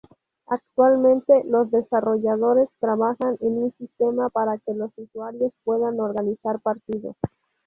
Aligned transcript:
Actualmente 0.47 1.43
los 1.45 1.69
desarrolladores 1.69 2.67
trabajan 2.79 3.37
en 3.39 3.57
un 3.61 3.71
sistema 3.77 4.31
para 4.31 4.57
que 4.57 4.73
los 4.73 4.89
usuarios 4.97 5.53
puedan 5.63 5.99
organizar 5.99 6.59
partidos. 6.59 7.15